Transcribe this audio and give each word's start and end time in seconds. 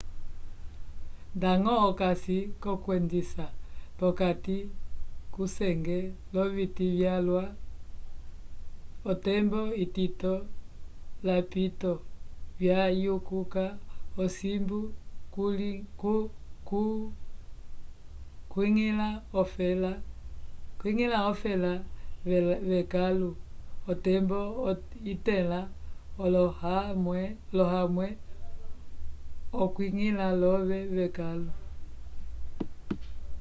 ndañgo 1.35 1.73
okasi 1.89 2.37
l'okwendisa 2.61 3.45
p'okati 3.97 4.57
kusenge 5.33 5.99
l'oviti 6.33 6.85
vyalwa 6.97 7.43
otembo 9.11 9.61
itito 9.83 10.33
lapito 11.25 11.91
vyayikuka 12.59 13.63
osimbu 14.21 14.79
kuñgila 18.51 21.25
ofela 21.31 21.73
v'ekãlu 22.67 23.29
otembo 23.91 24.39
itẽla 25.13 25.59
olohamwẽ 26.23 28.07
okwiñgila 29.61 30.25
l'ove 30.41 30.79
vekãlu 30.95 31.51